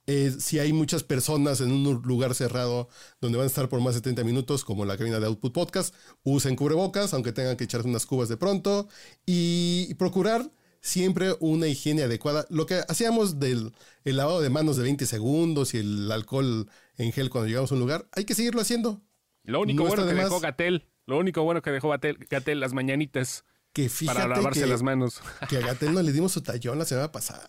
Eh, 0.06 0.34
si 0.38 0.58
hay 0.58 0.72
muchas 0.72 1.02
personas 1.02 1.60
en 1.60 1.70
un 1.70 2.02
lugar 2.02 2.34
cerrado 2.34 2.88
donde 3.20 3.36
van 3.36 3.44
a 3.44 3.48
estar 3.48 3.68
por 3.68 3.80
más 3.80 3.94
de 3.94 4.00
30 4.00 4.24
minutos, 4.24 4.64
como 4.64 4.86
la 4.86 4.96
cabina 4.96 5.20
de 5.20 5.26
Output 5.26 5.52
Podcast, 5.52 5.94
usen 6.22 6.56
cubrebocas, 6.56 7.12
aunque 7.12 7.32
tengan 7.32 7.56
que 7.58 7.64
echarse 7.64 7.88
unas 7.88 8.06
cubas 8.06 8.28
de 8.28 8.36
pronto. 8.36 8.88
Y 9.26 9.92
procurar 9.94 10.50
siempre 10.80 11.34
una 11.40 11.66
higiene 11.66 12.02
adecuada. 12.02 12.46
Lo 12.50 12.66
que 12.66 12.80
hacíamos 12.88 13.38
del 13.38 13.72
el 14.04 14.16
lavado 14.16 14.40
de 14.40 14.50
manos 14.50 14.76
de 14.76 14.84
20 14.84 15.06
segundos 15.06 15.74
y 15.74 15.78
el 15.78 16.10
alcohol 16.10 16.68
en 16.96 17.12
gel 17.12 17.30
cuando 17.30 17.48
llegamos 17.48 17.70
a 17.70 17.74
un 17.74 17.80
lugar, 17.80 18.06
hay 18.12 18.24
que 18.24 18.34
seguirlo 18.34 18.60
haciendo. 18.60 19.02
Lo 19.44 19.60
único 19.60 19.84
bueno 19.84 20.06
que 20.06 20.14
dejó 20.14 20.40
Gatel, 20.40 20.88
lo 21.06 21.18
único 21.18 21.42
bueno 21.42 21.62
que 21.62 21.70
dejó 21.70 21.88
Gatel, 21.88 22.60
las 22.60 22.74
mañanitas. 22.74 23.44
Que 23.72 23.90
para 24.04 24.26
lavarse 24.26 24.66
las 24.66 24.82
manos. 24.82 25.20
Que 25.48 25.58
a 25.58 25.60
Gatel 25.60 25.92
no 25.92 26.02
le 26.02 26.12
dimos 26.12 26.32
su 26.32 26.42
tallón 26.42 26.78
la 26.78 26.84
semana 26.84 27.12
pasada. 27.12 27.48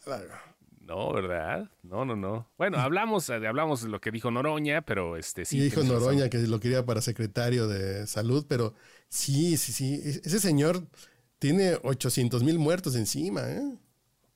No, 0.82 1.14
¿verdad? 1.14 1.70
No, 1.84 2.04
no, 2.04 2.16
no. 2.16 2.52
Bueno, 2.58 2.80
hablamos, 2.80 3.30
eh, 3.30 3.36
hablamos 3.48 3.84
de 3.84 3.90
lo 3.90 4.02
que 4.02 4.10
dijo 4.10 4.32
Noroña, 4.32 4.82
pero 4.82 5.18
este 5.18 5.46
sí. 5.46 5.60
dijo 5.60 5.84
Noroña 5.84 6.30
que 6.30 6.40
lo 6.40 6.60
quería 6.60 6.84
para 6.84 7.02
secretario 7.02 7.68
de 7.68 8.08
salud, 8.08 8.46
pero 8.50 8.74
sí, 9.08 9.56
sí, 9.58 9.72
sí. 9.72 10.02
E-, 10.04 10.22
ese 10.24 10.40
señor 10.40 10.88
tiene 11.40 11.78
800 11.84 12.44
mil 12.44 12.60
muertos 12.60 12.96
encima, 12.96 13.50
¿eh? 13.50 13.78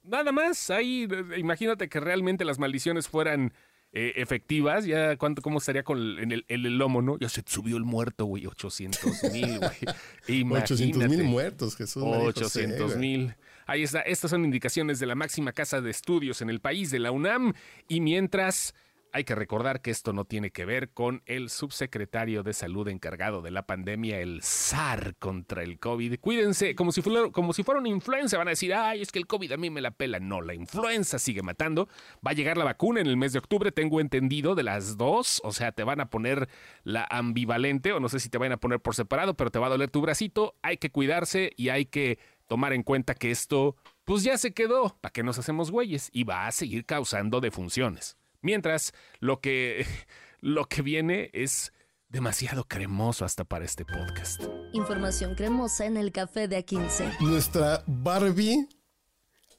Nada 0.03 0.31
más, 0.31 0.69
ahí 0.69 1.07
imagínate 1.37 1.87
que 1.87 1.99
realmente 1.99 2.43
las 2.43 2.59
maldiciones 2.59 3.07
fueran 3.07 3.53
eh, 3.93 4.13
efectivas, 4.17 4.85
ya 4.85 5.15
cuánto, 5.17 5.41
cómo 5.41 5.59
estaría 5.59 5.83
con 5.83 5.97
el, 5.97 6.19
en 6.19 6.31
el, 6.31 6.45
el 6.47 6.77
lomo, 6.77 7.01
¿no? 7.01 7.17
Ya 7.19 7.29
se 7.29 7.43
subió 7.45 7.77
el 7.77 7.83
muerto, 7.83 8.25
güey, 8.25 8.47
800 8.47 9.31
mil, 9.31 9.59
güey. 9.59 10.51
800 10.61 11.09
mil 11.09 11.23
muertos, 11.23 11.75
Jesús. 11.75 12.03
800 12.03 12.97
mil. 12.97 13.35
Ahí 13.65 13.83
está, 13.83 14.01
estas 14.01 14.31
son 14.31 14.43
indicaciones 14.43 14.99
de 14.99 15.05
la 15.05 15.15
máxima 15.15 15.53
casa 15.53 15.79
de 15.79 15.91
estudios 15.91 16.41
en 16.41 16.49
el 16.49 16.59
país, 16.59 16.91
de 16.91 16.99
la 16.99 17.11
UNAM, 17.11 17.53
y 17.87 18.01
mientras 18.01 18.73
hay 19.13 19.23
que 19.25 19.35
recordar 19.35 19.81
que 19.81 19.91
esto 19.91 20.11
no 20.11 20.25
tiene 20.25 20.49
que 20.49 20.65
ver 20.65 20.91
con 20.91 21.21
el 21.27 21.51
subsecretario 21.51 22.41
de 22.41 22.53
salud 22.53 22.87
encargado 22.87 23.43
de 23.43 23.51
la 23.51 23.67
pandemia, 23.67 24.19
el 24.19 24.41
SAR 24.41 25.15
contra 25.17 25.61
el 25.61 25.79
COVID. 25.79 26.19
Cuídense, 26.19 26.73
como 26.73 26.91
si, 26.91 27.03
fuera, 27.03 27.29
como 27.29 27.53
si 27.53 27.61
fuera 27.61 27.79
una 27.79 27.89
influenza. 27.89 28.39
Van 28.39 28.47
a 28.47 28.51
decir, 28.51 28.73
ay, 28.73 29.03
es 29.03 29.11
que 29.11 29.19
el 29.19 29.27
COVID 29.27 29.51
a 29.51 29.57
mí 29.57 29.69
me 29.69 29.81
la 29.81 29.91
pela. 29.91 30.19
No, 30.19 30.41
la 30.41 30.55
influenza 30.55 31.19
sigue 31.19 31.43
matando. 31.43 31.87
Va 32.25 32.31
a 32.31 32.33
llegar 32.33 32.57
la 32.57 32.65
vacuna 32.65 33.01
en 33.01 33.07
el 33.07 33.15
mes 33.15 33.33
de 33.33 33.39
octubre, 33.39 33.71
tengo 33.71 34.01
entendido, 34.01 34.55
de 34.55 34.63
las 34.63 34.97
dos. 34.97 35.41
O 35.43 35.51
sea, 35.51 35.71
te 35.71 35.83
van 35.83 35.99
a 35.99 36.09
poner 36.09 36.49
la 36.83 37.07
ambivalente, 37.09 37.93
o 37.93 37.99
no 37.99 38.09
sé 38.09 38.19
si 38.19 38.29
te 38.29 38.39
van 38.39 38.51
a 38.51 38.57
poner 38.57 38.79
por 38.79 38.95
separado, 38.95 39.35
pero 39.35 39.51
te 39.51 39.59
va 39.59 39.67
a 39.67 39.69
doler 39.69 39.91
tu 39.91 40.01
bracito. 40.01 40.55
Hay 40.63 40.77
que 40.77 40.89
cuidarse 40.89 41.51
y 41.55 41.69
hay 41.69 41.85
que 41.85 42.17
tomar 42.47 42.73
en 42.73 42.81
cuenta 42.81 43.13
que 43.13 43.29
esto, 43.29 43.75
pues 44.05 44.23
ya 44.23 44.39
se 44.39 44.55
quedó. 44.55 44.97
¿Para 45.01 45.13
qué 45.13 45.21
nos 45.21 45.37
hacemos 45.37 45.69
güeyes? 45.69 46.09
Y 46.11 46.23
va 46.23 46.47
a 46.47 46.51
seguir 46.51 46.85
causando 46.85 47.41
defunciones. 47.41 48.17
Mientras, 48.43 48.93
lo 49.19 49.39
que, 49.39 49.87
lo 50.41 50.65
que 50.65 50.83
viene 50.83 51.31
es 51.33 51.73
demasiado 52.09 52.65
cremoso 52.67 53.25
hasta 53.25 53.45
para 53.45 53.65
este 53.65 53.85
podcast. 53.85 54.43
Información 54.73 55.33
cremosa 55.33 55.85
en 55.85 55.97
el 55.97 56.11
café 56.11 56.47
de 56.47 56.63
A15. 56.63 57.19
Nuestra 57.21 57.83
Barbie, 57.87 58.67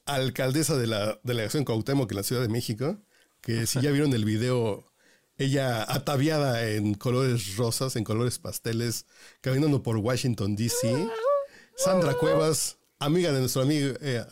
alcaldesa 0.05 0.77
de 0.77 0.87
la 0.87 1.19
delegación 1.23 1.65
Cuauhtémoc 1.65 2.11
en 2.11 2.17
la 2.17 2.23
Ciudad 2.23 2.43
de 2.43 2.47
México, 2.47 2.97
que 3.41 3.65
si 3.65 3.81
ya 3.81 3.91
vieron 3.91 4.13
el 4.13 4.23
video, 4.23 4.85
ella 5.37 5.83
ataviada 5.83 6.69
en 6.69 6.93
colores 6.93 7.57
rosas, 7.57 7.95
en 7.95 8.03
colores 8.03 8.37
pasteles, 8.39 9.07
caminando 9.41 9.83
por 9.83 9.97
Washington, 9.97 10.55
D.C. 10.55 11.09
Sandra 11.75 12.13
Cuevas, 12.13 12.77
amiga 12.99 13.31
de 13.31 13.39
nuestro 13.39 13.63
amigo, 13.63 13.95
eh, 13.99 14.23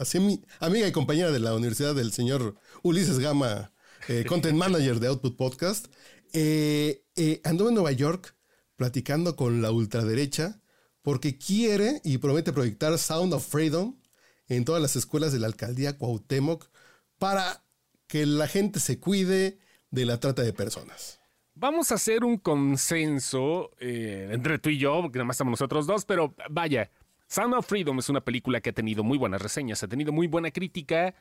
amiga 0.60 0.88
y 0.88 0.91
compañera 0.91 1.31
de 1.31 1.39
la 1.39 1.55
Universidad 1.55 1.95
del 1.95 2.13
señor 2.13 2.55
Ulises 2.83 3.19
Gama 3.19 3.73
eh, 4.07 4.25
content 4.27 4.57
manager 4.57 5.00
de 5.00 5.07
Output 5.07 5.38
Podcast, 5.38 5.88
eh, 6.33 7.05
eh, 7.15 7.41
andó 7.43 7.69
en 7.69 7.75
Nueva 7.75 7.91
York 7.91 8.36
platicando 8.75 9.36
con 9.36 9.62
la 9.62 9.72
ultraderecha 9.72 10.62
porque 11.01 11.38
quiere 11.38 12.01
y 12.03 12.17
promete 12.17 12.53
proyectar 12.53 12.98
Sound 12.98 13.33
of 13.33 13.48
Freedom 13.48 14.00
en 14.48 14.65
todas 14.65 14.81
las 14.81 14.95
escuelas 14.95 15.31
de 15.31 15.39
la 15.39 15.48
alcaldía 15.48 15.98
Cuauhtémoc 15.98 16.69
para 17.17 17.63
que 18.07 18.25
la 18.25 18.48
gente 18.48 18.79
se 18.79 19.00
cuide 19.00 19.60
de 19.91 20.05
la 20.05 20.19
trata 20.19 20.41
de 20.41 20.53
personas. 20.53 21.19
Vamos 21.55 21.91
a 21.91 21.95
hacer 21.95 22.24
un 22.24 22.38
consenso 22.38 23.72
entre 23.79 24.57
tú 24.57 24.69
y 24.69 24.79
yo, 24.79 25.01
porque 25.01 25.19
nada 25.19 25.25
más 25.25 25.36
estamos 25.36 25.51
nosotros 25.51 25.86
dos, 25.86 26.03
pero 26.03 26.33
vaya, 26.50 26.89
Sound 27.27 27.53
of 27.53 27.67
Freedom 27.67 27.98
es 28.00 28.10
una 28.10 28.22
película 28.22 28.62
que 28.62 28.72
ha 28.72 28.74
tenido 28.74 29.03
muy 29.03 29.17
buenas 29.17 29.41
reseñas, 29.41 29.81
ha 29.83 29.88
tenido 29.88 30.12
muy 30.12 30.27
buena 30.27 30.51
crítica, 30.51 31.15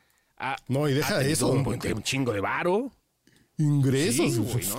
no, 0.68 0.88
y 0.88 0.94
deja 0.94 1.22
eso. 1.22 1.52
Un, 1.52 1.66
un, 1.66 2.02
chingo 2.02 2.32
de 2.32 2.40
varo. 2.40 2.90
Ingresos. 3.58 4.34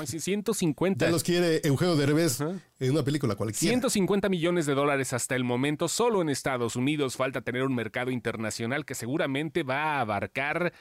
Sí, 0.06 0.20
150. 0.20 1.06
Ya 1.06 1.12
los 1.12 1.24
quiere 1.24 1.62
Eugenio 1.64 1.96
Derbez 1.96 2.42
en 2.42 2.92
una 2.92 3.04
película 3.04 3.36
cualquiera. 3.36 3.72
150 3.72 4.30
millones 4.30 4.66
de 4.66 4.74
dólares 4.74 5.14
hasta 5.14 5.36
el 5.36 5.44
momento. 5.44 5.88
Solo 5.88 6.22
en 6.22 6.30
Estados 6.30 6.76
Unidos 6.76 7.16
falta 7.16 7.42
tener 7.42 7.64
un 7.64 7.76
mercado 7.76 8.12
internacional 8.12 8.86
que 8.86 8.96
seguramente 8.96 9.64
va 9.64 9.98
a 9.98 10.02
abarcar 10.02 10.74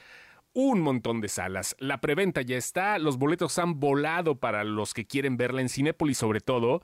un 0.53 0.81
montón 0.81 1.21
de 1.21 1.29
salas. 1.29 1.75
La 1.79 1.99
preventa 1.99 2.41
ya 2.41 2.57
está, 2.57 2.99
los 2.99 3.17
boletos 3.17 3.57
han 3.57 3.79
volado 3.79 4.39
para 4.39 4.63
los 4.63 4.93
que 4.93 5.05
quieren 5.05 5.37
verla 5.37 5.61
en 5.61 5.69
Cinépolis 5.69 6.17
sobre 6.17 6.41
todo. 6.41 6.81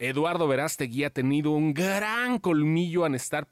Eduardo 0.00 0.46
Verástegui 0.46 1.02
ha 1.02 1.10
tenido 1.10 1.50
un 1.50 1.74
gran 1.74 2.38
colmillo 2.38 3.04
al 3.04 3.16
estar, 3.16 3.48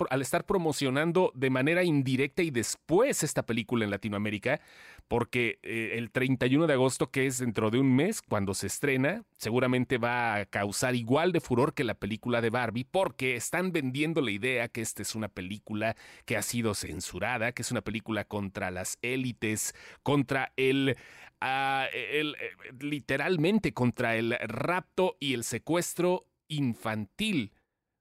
promocionando 0.47 1.33
de 1.35 1.51
manera 1.51 1.83
indirecta 1.83 2.43
y 2.43 2.53
después 2.53 3.25
esta 3.25 3.45
película 3.45 3.85
en 3.85 3.91
Latinoamérica, 3.91 4.61
porque 5.09 5.59
eh, 5.65 5.95
el 5.95 6.13
31 6.13 6.69
de 6.69 6.75
agosto, 6.75 7.11
que 7.11 7.27
es 7.27 7.39
dentro 7.39 7.71
de 7.73 7.81
un 7.81 7.97
mes, 7.97 8.23
cuando 8.23 8.55
se 8.55 8.69
estrena, 8.69 9.25
seguramente 9.37 9.99
va 9.99 10.37
a 10.37 10.47
causar 10.47 10.95
igual 10.95 11.33
de 11.33 11.41
furor 11.41 11.75
que 11.75 11.83
la 11.83 11.95
película 11.95 12.41
de 12.41 12.51
Barbie, 12.51 12.85
porque 12.85 13.35
están 13.35 13.73
vendiendo 13.73 14.21
la 14.21 14.31
idea 14.31 14.69
que 14.69 14.83
esta 14.83 15.03
es 15.03 15.17
una 15.17 15.29
película 15.29 15.97
que 16.27 16.37
ha 16.37 16.43
sido 16.43 16.75
censurada, 16.75 17.51
que 17.51 17.63
es 17.63 17.73
una 17.73 17.83
película 17.83 18.25
contra 18.25 18.71
las 18.71 18.99
élites, 19.03 19.75
contra 20.05 20.53
el 20.57 20.97
ah, 21.41 21.87
eh, 21.93 22.23
literalmente 22.79 23.75
contra 23.75 24.15
el 24.15 24.37
rapto 24.47 25.17
y 25.19 25.35
el 25.35 25.43
secuestro 25.43 26.25
infantil. 26.49 27.53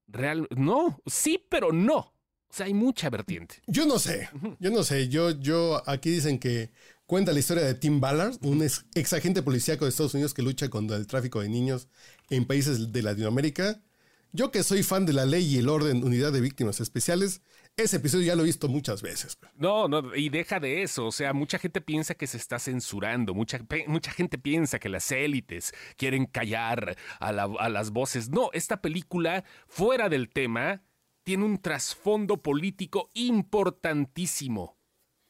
Real, 0.07 0.47
no, 0.55 1.01
sí, 1.05 1.43
pero 1.49 1.71
no. 1.71 1.97
O 1.97 2.53
sea, 2.57 2.67
hay 2.67 2.73
mucha 2.73 3.09
vertiente. 3.09 3.55
Yo 3.67 3.85
no 3.85 3.99
sé, 3.99 4.29
yo 4.59 4.71
no 4.71 4.83
sé. 4.83 5.09
Yo, 5.09 5.31
yo, 5.31 5.81
aquí 5.87 6.09
dicen 6.09 6.39
que 6.39 6.71
cuenta 7.05 7.33
la 7.33 7.39
historia 7.39 7.63
de 7.63 7.73
Tim 7.73 7.99
Ballard, 7.99 8.37
un 8.41 8.63
ex, 8.63 8.85
ex 8.95 9.13
agente 9.13 9.41
policíaco 9.41 9.85
de 9.85 9.89
Estados 9.89 10.13
Unidos 10.13 10.33
que 10.33 10.41
lucha 10.41 10.69
contra 10.69 10.95
el 10.95 11.07
tráfico 11.07 11.41
de 11.41 11.49
niños 11.49 11.87
en 12.29 12.45
países 12.45 12.91
de 12.91 13.01
Latinoamérica. 13.01 13.81
Yo 14.35 14.51
que 14.51 14.63
soy 14.63 14.83
fan 14.83 15.05
de 15.05 15.13
la 15.13 15.25
ley 15.25 15.45
y 15.45 15.59
el 15.59 15.69
orden, 15.69 16.03
unidad 16.03 16.33
de 16.33 16.41
víctimas 16.41 16.81
especiales, 16.81 17.41
ese 17.77 17.97
episodio 17.97 18.25
ya 18.25 18.35
lo 18.35 18.41
he 18.41 18.45
visto 18.45 18.67
muchas 18.67 19.01
veces. 19.01 19.37
No, 19.55 19.87
no, 19.87 20.13
y 20.13 20.27
deja 20.27 20.59
de 20.59 20.83
eso. 20.83 21.05
O 21.05 21.11
sea, 21.13 21.31
mucha 21.31 21.57
gente 21.57 21.79
piensa 21.79 22.15
que 22.15 22.27
se 22.27 22.35
está 22.35 22.59
censurando. 22.59 23.33
Mucha, 23.33 23.59
mucha 23.87 24.11
gente 24.11 24.37
piensa 24.37 24.77
que 24.77 24.89
las 24.89 25.09
élites 25.11 25.73
quieren 25.95 26.25
callar 26.25 26.97
a, 27.19 27.31
las 27.31 27.91
voces. 27.91 28.29
No, 28.29 28.49
esta 28.51 28.81
película, 28.81 29.45
fuera 29.67 30.09
del 30.09 30.29
tema, 30.29 30.83
tiene 31.23 31.45
un 31.45 31.61
trasfondo 31.61 32.41
político 32.41 33.11
importantísimo. 33.13 34.77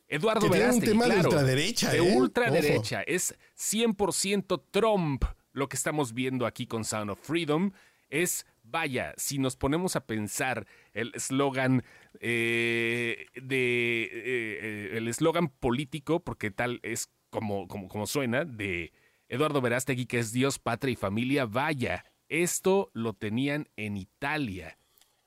Eduardo 0.07 0.49
que 0.49 0.63
un 0.63 0.81
tema 0.81 1.05
de 1.05 1.17
ultraderecha. 1.17 1.91
De 1.91 1.97
¿eh? 1.99 2.17
ultraderecha. 2.17 3.03
Es 3.03 3.35
100% 3.55 4.63
Trump 4.71 5.25
lo 5.51 5.69
que 5.69 5.77
estamos 5.77 6.13
viendo 6.13 6.47
aquí 6.47 6.65
con 6.65 6.83
Sound 6.83 7.11
of 7.11 7.19
Freedom. 7.21 7.71
Es 8.09 8.47
Vaya, 8.67 9.13
si 9.17 9.37
nos 9.37 9.55
ponemos 9.55 9.95
a 9.95 10.05
pensar 10.05 10.65
el 10.93 11.11
eslogan 11.13 11.83
eh, 12.19 13.27
de 13.35 14.03
eh, 14.03 14.09
eh, 14.13 14.97
el 14.97 15.07
eslogan 15.07 15.49
político, 15.49 16.19
porque 16.19 16.49
tal 16.51 16.79
es 16.81 17.09
como, 17.29 17.67
como, 17.67 17.87
como 17.87 18.07
suena, 18.07 18.43
de 18.43 18.91
Eduardo 19.29 19.61
Verástegui, 19.61 20.07
que 20.07 20.19
es 20.19 20.31
Dios, 20.31 20.57
patria 20.57 20.93
y 20.93 20.95
familia, 20.95 21.45
vaya, 21.45 22.05
esto 22.27 22.89
lo 22.93 23.13
tenían 23.13 23.69
en 23.75 23.97
Italia. 23.97 24.79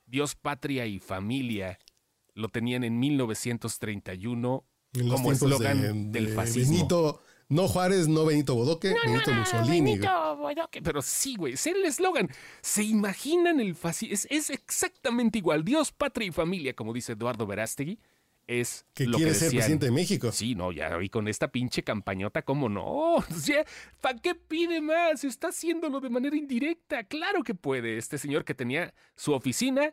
Dios, 0.04 0.34
patria 0.34 0.86
y 0.86 0.98
familia 0.98 1.78
lo 2.34 2.48
tenían 2.48 2.82
en 2.82 2.98
1931 2.98 4.64
como 5.08 5.32
eslogan 5.32 6.12
del 6.12 6.28
fascismo. 6.28 7.20
No 7.50 7.66
Juárez, 7.66 8.08
no 8.08 8.26
Benito 8.26 8.54
Bodoque, 8.54 8.94
Benito 9.04 9.32
Mussolini. 9.32 9.92
Benito 9.92 10.36
Bodoque, 10.36 10.82
pero 10.82 11.00
sí, 11.00 11.34
güey, 11.36 11.54
es 11.54 11.66
el 11.66 11.82
eslogan. 11.84 12.28
¿Se 12.60 12.82
imaginan 12.82 13.58
el 13.58 13.74
fascismo? 13.74 14.14
Es, 14.28 14.50
exactamente 14.50 15.38
igual. 15.38 15.64
Dios, 15.64 15.90
patria 15.90 16.28
y 16.28 16.30
familia, 16.30 16.74
como 16.74 16.92
dice 16.92 17.12
Eduardo 17.12 17.46
Verástegui. 17.46 17.98
Es 18.46 18.86
que 18.94 19.06
quiere 19.06 19.34
ser 19.34 19.50
presidente 19.50 19.86
de 19.86 19.92
México. 19.92 20.32
Sí, 20.32 20.54
no, 20.54 20.72
ya, 20.72 21.02
y 21.02 21.10
con 21.10 21.28
esta 21.28 21.48
pinche 21.48 21.82
campañota, 21.82 22.42
¿cómo 22.42 22.68
no? 22.68 23.16
O 23.16 23.24
sea, 23.34 23.64
¿para 24.00 24.18
qué 24.18 24.34
pide 24.34 24.80
más? 24.80 25.24
Está 25.24 25.48
haciéndolo 25.48 26.00
de 26.00 26.10
manera 26.10 26.36
indirecta. 26.36 27.04
Claro 27.04 27.42
que 27.42 27.54
puede. 27.54 27.98
Este 27.98 28.18
señor 28.18 28.44
que 28.44 28.54
tenía 28.54 28.94
su 29.16 29.32
oficina 29.32 29.92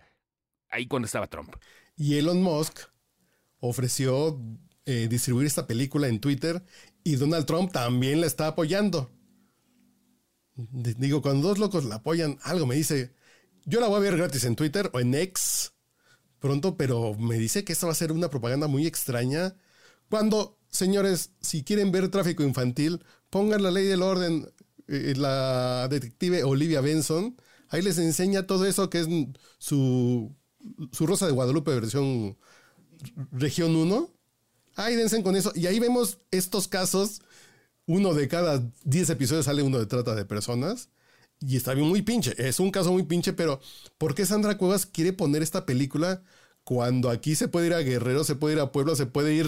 ahí 0.69 0.87
cuando 0.87 1.05
estaba 1.05 1.27
Trump. 1.27 1.55
Y 1.97 2.17
Elon 2.17 2.41
Musk 2.41 2.79
ofreció 3.59 4.39
eh, 4.85 5.07
distribuir 5.09 5.47
esta 5.47 5.67
película 5.67 6.07
en 6.07 6.19
Twitter 6.19 6.61
y 7.05 7.17
Donald 7.17 7.45
Trump 7.45 7.71
también 7.71 8.19
la 8.19 8.27
está 8.27 8.47
apoyando. 8.47 9.11
Digo, 10.55 11.21
cuando 11.21 11.49
dos 11.49 11.59
locos 11.59 11.85
la 11.85 11.95
apoyan, 11.95 12.39
algo 12.41 12.65
me 12.65 12.75
dice, 12.75 13.13
yo 13.63 13.79
la 13.79 13.87
voy 13.87 13.97
a 13.97 13.99
ver 13.99 14.17
gratis 14.17 14.43
en 14.43 14.55
Twitter 14.55 14.89
o 14.91 14.99
en 14.99 15.13
X 15.13 15.73
pronto, 16.39 16.75
pero 16.77 17.13
me 17.13 17.37
dice 17.37 17.63
que 17.63 17.73
esta 17.73 17.85
va 17.85 17.91
a 17.91 17.95
ser 17.95 18.11
una 18.11 18.31
propaganda 18.31 18.67
muy 18.67 18.87
extraña. 18.87 19.55
Cuando, 20.09 20.57
señores, 20.67 21.31
si 21.41 21.63
quieren 21.63 21.91
ver 21.91 22.09
tráfico 22.09 22.41
infantil, 22.41 23.03
pongan 23.29 23.61
la 23.61 23.69
ley 23.69 23.85
del 23.85 24.01
orden, 24.01 24.51
eh, 24.87 25.13
la 25.15 25.87
detective 25.87 26.43
Olivia 26.43 26.81
Benson, 26.81 27.39
ahí 27.69 27.83
les 27.83 27.99
enseña 27.99 28.47
todo 28.47 28.65
eso 28.65 28.89
que 28.89 29.01
es 29.01 29.07
su, 29.59 30.35
su 30.91 31.05
Rosa 31.05 31.27
de 31.27 31.33
Guadalupe 31.33 31.71
versión 31.71 32.35
región 33.31 33.75
1 33.75 34.14
Ahí 34.75 34.95
dense 34.95 35.21
con 35.23 35.35
eso. 35.35 35.51
Y 35.55 35.67
ahí 35.67 35.79
vemos 35.79 36.19
estos 36.31 36.67
casos. 36.67 37.21
Uno 37.87 38.13
de 38.13 38.27
cada 38.27 38.63
10 38.83 39.11
episodios 39.11 39.45
sale 39.45 39.61
uno 39.61 39.79
de 39.79 39.85
trata 39.85 40.15
de 40.15 40.25
personas. 40.25 40.89
Y 41.39 41.57
está 41.57 41.73
bien 41.73 41.87
muy 41.87 42.01
pinche. 42.01 42.33
Es 42.37 42.59
un 42.59 42.71
caso 42.71 42.91
muy 42.91 43.03
pinche, 43.03 43.33
pero 43.33 43.59
¿por 43.97 44.15
qué 44.15 44.25
Sandra 44.25 44.57
Cuevas 44.57 44.85
quiere 44.85 45.13
poner 45.13 45.43
esta 45.43 45.65
película 45.65 46.23
cuando 46.63 47.09
aquí 47.09 47.35
se 47.35 47.47
puede 47.47 47.67
ir 47.67 47.73
a 47.73 47.79
Guerrero, 47.79 48.23
se 48.23 48.35
puede 48.35 48.55
ir 48.55 48.59
a 48.59 48.71
Puebla, 48.71 48.95
se 48.95 49.05
puede 49.05 49.33
ir 49.35 49.45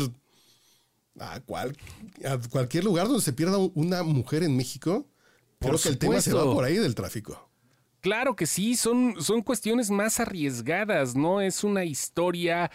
A, 1.20 1.40
cual, 1.42 1.76
a 2.24 2.38
cualquier 2.50 2.84
lugar 2.84 3.08
donde 3.08 3.24
se 3.24 3.34
pierda 3.34 3.58
una 3.58 4.04
mujer 4.04 4.44
en 4.44 4.56
México, 4.56 5.08
creo 5.60 5.72
Por 5.72 5.82
que 5.82 5.90
el 5.90 5.98
tema 5.98 6.22
se 6.22 6.34
va 6.34 6.44
por 6.44 6.64
ahí 6.64 6.78
del 6.78 6.94
tráfico. 6.94 7.50
Claro 8.02 8.36
que 8.36 8.46
sí, 8.46 8.76
son, 8.76 9.16
son 9.20 9.42
cuestiones 9.42 9.90
más 9.90 10.20
arriesgadas, 10.20 11.16
no 11.16 11.42
es 11.42 11.64
una 11.64 11.84
historia 11.84 12.70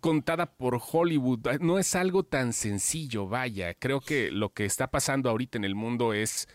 contada 0.00 0.56
por 0.56 0.80
Hollywood, 0.92 1.60
no 1.60 1.78
es 1.78 1.94
algo 1.94 2.24
tan 2.24 2.52
sencillo, 2.52 3.28
vaya, 3.28 3.74
creo 3.74 4.00
que 4.00 4.30
lo 4.30 4.52
que 4.52 4.64
está 4.64 4.90
pasando 4.90 5.28
ahorita 5.30 5.58
en 5.58 5.64
el 5.64 5.74
mundo 5.74 6.14
es 6.14 6.48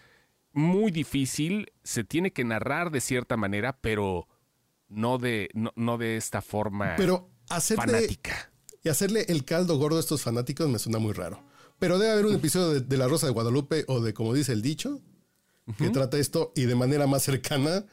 muy 0.52 0.92
difícil, 0.92 1.72
se 1.84 2.04
tiene 2.04 2.34
que 2.34 2.44
narrar 2.44 2.92
de 2.92 3.02
cierta 3.02 3.38
manera, 3.38 3.78
pero 3.82 4.28
no 4.88 5.18
de, 5.20 5.50
no, 5.54 5.72
no 5.76 5.98
de 5.98 6.18
esta 6.18 6.42
forma 6.42 6.96
Pero 6.98 7.30
hacerle, 7.50 7.86
fanática. 7.86 8.52
y 8.84 8.90
hacerle 8.90 9.26
el 9.30 9.46
caldo 9.46 9.78
gordo 9.78 9.98
a 9.98 10.00
estos 10.00 10.24
fanáticos 10.24 10.68
me 10.68 10.80
suena 10.80 10.98
muy 10.98 11.14
raro. 11.14 11.44
Pero 11.78 11.98
debe 12.00 12.12
haber 12.12 12.26
un 12.26 12.36
episodio 12.36 12.70
de, 12.72 12.82
de 12.82 12.98
La 12.98 13.08
Rosa 13.08 13.28
de 13.28 13.32
Guadalupe 13.34 13.86
o 13.88 14.02
de, 14.02 14.14
como 14.14 14.34
dice 14.34 14.52
el 14.52 14.62
dicho, 14.62 15.02
que 15.78 15.90
trata 15.92 16.18
esto 16.18 16.52
y 16.56 16.66
de 16.66 16.74
manera 16.74 17.06
más 17.06 17.22
cercana 17.22 17.86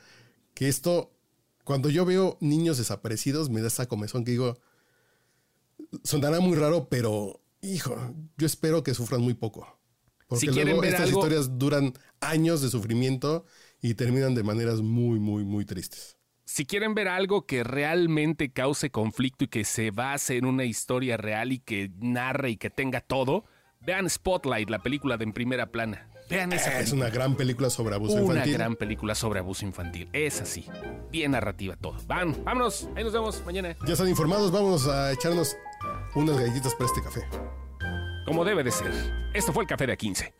que 0.55 0.66
esto, 0.69 1.12
cuando 1.62 1.90
yo 1.90 2.07
veo 2.07 2.38
niños 2.40 2.78
desaparecidos, 2.78 3.50
me 3.50 3.61
da 3.61 3.66
esa 3.66 3.87
comezón 3.87 4.25
que 4.25 4.31
digo, 4.31 4.59
sonará 6.04 6.40
muy 6.40 6.56
raro, 6.56 6.88
pero 6.88 7.40
hijo, 7.62 7.97
yo 8.37 8.47
espero 8.47 8.83
que 8.83 8.95
sufran 8.95 9.21
muy 9.23 9.35
poco. 9.35 9.78
Porque 10.28 10.47
Si 10.47 10.52
luego 10.52 10.80
ver 10.80 10.90
estas 10.92 11.06
algo- 11.09 11.21
historias 11.21 11.59
duran 11.59 11.92
años 12.21 12.61
de 12.61 12.68
sufrimiento 12.68 13.45
y 13.80 13.95
terminan 13.95 14.35
de 14.35 14.42
maneras 14.42 14.80
muy, 14.80 15.21
muy, 15.21 15.45
muy 15.45 15.64
tristes. 15.64 16.16
Si 16.45 16.64
quieren 16.64 16.95
ver 16.95 17.09
algo 17.09 17.47
que 17.47 17.64
realmente 17.64 18.52
cause 18.52 18.90
conflicto 18.90 19.45
y 19.45 19.49
que 19.49 19.64
se 19.64 19.90
base 19.90 20.37
en 20.37 20.45
una 20.47 20.64
historia 20.64 21.16
real 21.16 21.52
y 21.52 21.59
que 21.59 21.90
narre 21.99 22.50
y 22.50 22.56
que 22.56 22.71
tenga 22.71 23.00
todo, 23.00 23.45
vean 23.80 24.09
Spotlight, 24.09 24.71
la 24.71 24.80
película 24.80 25.16
de 25.16 25.25
en 25.25 25.33
primera 25.33 25.71
plana. 25.73 26.09
Vean 26.28 26.52
esa 26.52 26.71
Es 26.71 26.76
película. 26.90 27.04
una 27.06 27.11
gran 27.14 27.35
película 27.37 27.71
sobre 27.71 27.95
abuso 27.95 28.14
Una 28.14 28.23
infantil. 28.23 28.52
gran 28.54 28.76
película 28.76 29.14
sobre 29.14 29.38
abuso 29.40 29.64
infantil. 29.64 30.09
Es 30.12 30.40
así. 30.40 30.66
Bien 31.11 31.30
narrativa 31.30 31.76
todo. 31.76 31.97
Van, 32.06 32.37
vámonos. 32.45 32.88
Ahí 32.97 33.04
nos 33.04 33.12
vemos 33.12 33.42
mañana. 33.47 33.76
Ya 33.87 33.92
están 33.92 34.09
informados, 34.09 34.50
vamos 34.50 34.87
a 34.88 35.12
echarnos 35.12 35.56
unas 36.14 36.37
galletitas 36.38 36.75
para 36.75 36.87
este 36.87 37.02
café. 37.02 37.23
Como 38.26 38.45
debe 38.45 38.64
de 38.64 38.73
ser. 38.73 38.90
Esto 39.35 39.52
fue 39.52 39.62
el 39.62 39.68
Café 39.68 39.87
de 39.87 39.97
A15. 39.97 40.33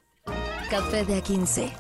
Café 0.71 1.05
de 1.05 1.23
A15. 1.23 1.73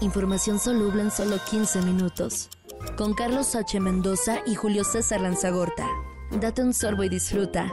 Información 0.00 0.58
soluble 0.58 1.02
en 1.02 1.10
solo 1.10 1.36
15 1.50 1.82
minutos. 1.82 2.48
Con 2.96 3.12
Carlos 3.12 3.54
H. 3.54 3.78
Mendoza 3.80 4.38
y 4.46 4.54
Julio 4.54 4.84
César 4.84 5.20
Lanzagorta. 5.20 5.86
Date 6.30 6.62
un 6.62 6.72
sorbo 6.72 7.04
y 7.04 7.08
disfruta. 7.10 7.70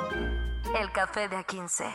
El 0.78 0.92
café 0.92 1.30
de 1.30 1.38
A15. 1.38 1.86